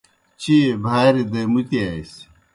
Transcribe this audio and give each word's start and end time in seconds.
چیئے 0.41 0.69
بھاریْ 0.83 1.23
دے 1.31 1.41
مُتِیاسیْ۔ 1.51 2.21